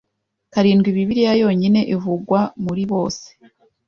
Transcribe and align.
karindwi 0.53 0.95
Bibiliya 0.95 1.33
yonyine 1.41 1.79
ivugwa 1.95 2.39
muri 2.63 2.83
bose 2.91 3.25